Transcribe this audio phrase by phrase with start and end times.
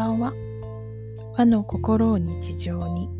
[0.00, 0.32] ばんは。
[1.36, 3.10] 和の心を日常に。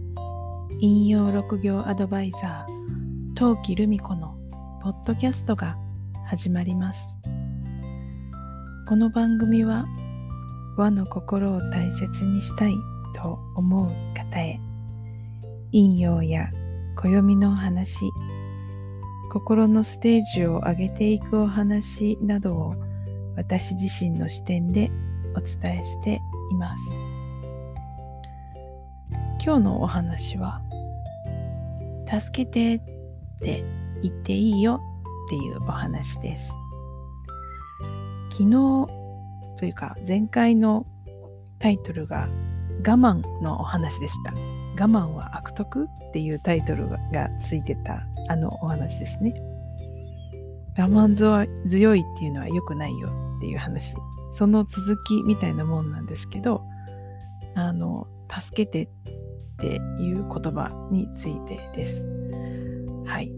[0.78, 4.34] 引用六行アドバイザー陶器留美子の
[4.82, 5.76] ポッドキャストが
[6.26, 7.02] 始まります。
[8.88, 9.84] この番組は
[10.78, 12.74] 和の心を大切にしたい
[13.14, 14.58] と思う方へ
[15.72, 16.50] 引用や
[16.96, 18.00] 暦の話
[19.30, 22.74] 心のステージを上げていくお話などを
[23.36, 24.90] 私自身の視点で
[25.36, 26.20] お伝えして
[26.50, 27.10] います。
[29.42, 30.60] 今日のお話は
[32.06, 32.80] 「助けて」っ
[33.38, 33.64] て
[34.02, 34.80] 言っていいよ
[35.26, 36.52] っていうお話です。
[38.30, 38.50] 昨日
[39.58, 40.86] というか前回の
[41.58, 42.28] タイトルが
[42.86, 44.32] 「我慢」のお話でした。
[44.80, 46.98] 我慢は悪徳っていうタイトルが
[47.42, 49.34] ついてたあのお話ですね。
[50.78, 51.14] 我慢
[51.68, 53.29] 強いっていうのは良くないよ。
[53.40, 53.94] っていう話。
[54.34, 56.62] その続きみたいなもんなんですけど
[57.56, 58.88] あの助けてっ
[59.56, 59.66] て
[60.00, 62.06] いう言葉についてです。
[63.06, 63.32] はい。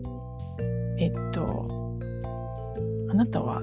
[0.99, 2.09] えっと
[3.11, 3.63] あなたは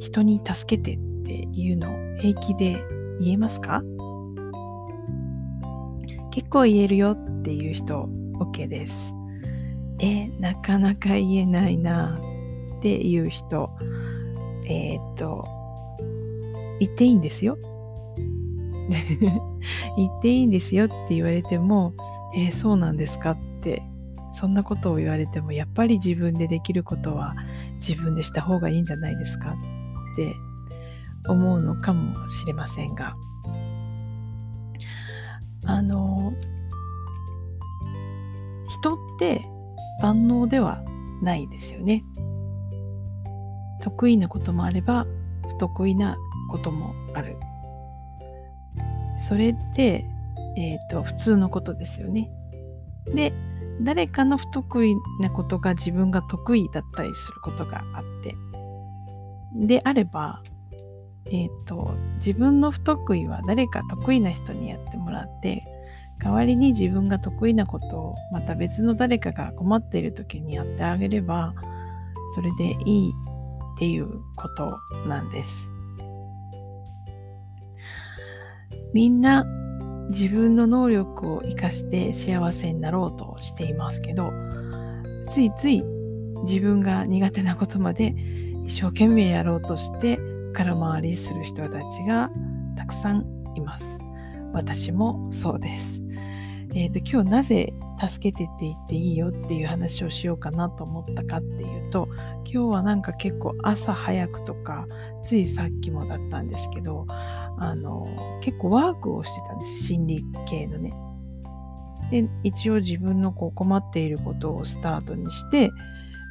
[0.00, 2.82] 人に助けてっていうのを平気で
[3.20, 3.82] 言えますか？
[6.32, 9.12] 結構言えるよっていう人 OK です。
[10.00, 12.16] え、なかなか言えないな
[12.78, 13.70] っていう人、
[14.66, 15.44] えー、っと、
[16.80, 17.58] 言っていいんですよ。
[19.96, 21.92] 言っていいんですよって言われても、
[22.34, 23.82] えー、そうなんですかって、
[24.34, 27.34] そんなことを言われても、やっぱり自分でできることは
[27.76, 30.34] 自分でした方がいいんじゃないですかって
[31.26, 33.14] 思うのかもしれませんが、
[35.64, 36.32] あの、
[38.68, 39.44] 人って
[40.02, 40.82] 万能では
[41.20, 42.04] ないですよね。
[43.80, 45.06] 得意なこともあれば、
[45.48, 46.16] 不得意な
[46.48, 47.36] こともある。
[49.18, 50.04] それって、
[50.56, 52.30] えっ、ー、と、普通のことですよね。
[53.14, 53.32] で、
[53.80, 58.34] 誰かの不得意なことが自分が得意だったりすることがあって、
[59.54, 60.42] であれば、
[61.26, 65.64] えっ、ー、と、自分の不得意は誰か得意な人にやってもらって、
[66.22, 71.54] 代わりに自分が得意なことをまた別の誰かが困っている時にやってあげれば、
[72.34, 73.12] それでいい
[73.76, 75.67] っていうことなんです。
[78.92, 79.44] みんな
[80.10, 84.32] 自分の能力を活かして幸せになろうとしていますけど、
[85.30, 85.82] ついつい
[86.44, 88.14] 自分が苦手なことまで
[88.64, 90.18] 一生懸命やろうとして
[90.54, 92.30] 空回りする人たちが
[92.76, 93.26] たくさん
[93.56, 93.84] います。
[94.52, 96.00] 私もそうです。
[96.74, 102.08] えーと、今日なぜ助けてって言っていいよっていう話をしようかなと思ったかっていうと
[102.44, 104.86] 今日はなんか結構朝早くとか
[105.24, 107.06] ついさっきもだったんですけど
[107.60, 108.06] あの
[108.42, 109.84] 結構ワークをしてたんです。
[109.84, 110.92] 心理系のね。
[112.10, 115.70] で一応自分のこう困っていることをスタートにして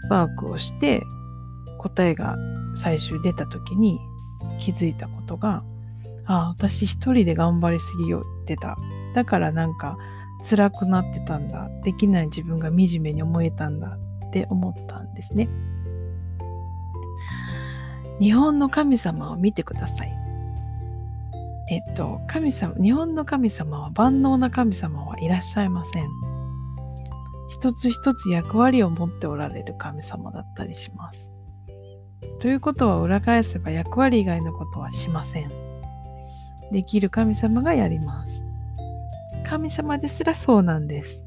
[0.10, 1.04] ワークをして
[1.78, 2.36] 答えが
[2.76, 4.00] 最終出た時に
[4.60, 5.64] 気づいたことが
[6.26, 8.78] あ私一人で頑張りすぎよってた。
[9.14, 9.98] だからなんか
[10.48, 11.70] 辛くなってたんだ。
[11.84, 13.98] できない自分が惨めに思えたんだ。
[14.28, 15.48] って思ったんですね。
[18.20, 20.27] 日本の神様を見てください。
[21.70, 26.08] えっと神様日本の神様は万能な神様はいらっしゃいません。
[27.50, 31.28] 一つ一つ役割を持っておられる神様だったりします。
[32.40, 35.52] ということは裏返せば役割以外のことはしません。
[36.72, 38.44] できる神様がやります。
[39.46, 41.24] 神様ですらそうなんです。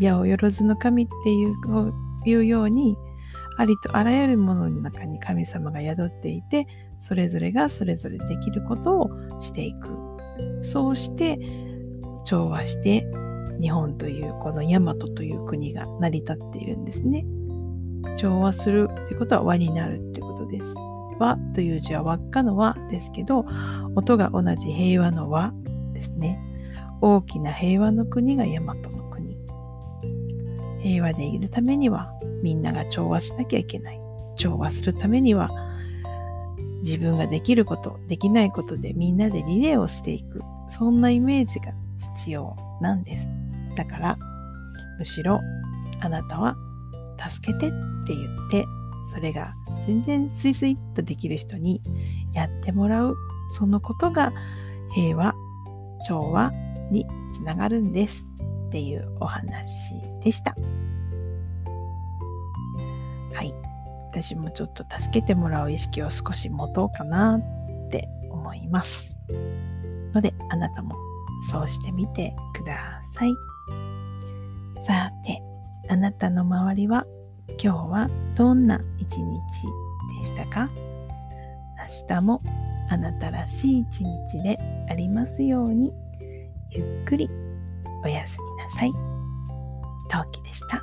[0.00, 1.92] 八百万の神っていう
[2.26, 2.96] いうように、
[3.58, 6.66] ありとあらゆるものの中に神様が宿っていて、
[7.00, 9.88] それぞれがそれぞれできることをしていく。
[10.62, 11.38] そうして
[12.24, 13.06] 調和して
[13.60, 17.24] 日本というこの大和という国が成り立っているんですね。
[18.18, 20.74] 調和するということは和になるということです。
[21.18, 23.46] 和という字は輪っかの和ですけど、
[23.94, 25.52] 音が同じ平和の和
[25.92, 26.40] ですね。
[27.00, 28.95] 大きな平和の国が大和。
[30.80, 32.12] 平和でいるためには
[32.42, 34.00] みんなが調和しなきゃいけない。
[34.36, 35.50] 調和するためには
[36.82, 40.40] 自分ができること、できないことでみんなでリレーをしていく。
[40.68, 41.72] そんなイメージが
[42.18, 43.28] 必要なんです。
[43.76, 44.18] だから、
[44.98, 45.40] むしろ
[46.00, 46.56] あなたは
[47.18, 47.70] 助けてっ
[48.06, 48.64] て言って、
[49.14, 49.54] それが
[49.86, 51.80] 全然スイスイっとできる人に
[52.34, 53.16] やってもらう。
[53.56, 54.32] そのことが
[54.92, 55.34] 平和、
[56.06, 56.52] 調和、
[56.90, 58.24] につながるんです
[58.76, 60.54] っていうお話でした。
[63.32, 63.54] はい。
[64.10, 69.16] 私もちょっと助けてもらう意識を少し持とうかなって思います。
[70.12, 70.94] ので、あなたも
[71.50, 73.34] そうしてみてください。
[74.86, 75.40] さて、
[75.88, 77.06] あなたの周りは
[77.58, 79.22] 今日はどんな一日
[80.20, 80.68] でしたか？
[82.10, 82.42] 明日も
[82.90, 84.58] あなたらしい一日で
[84.90, 85.94] ありますように
[86.72, 87.30] ゆっくり
[88.04, 88.92] おやすみさい。
[90.08, 90.82] 陶器でした。